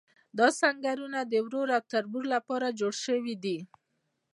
[0.37, 3.57] دا سنګرونه د ورور او تربور لپاره جوړ شوي دي.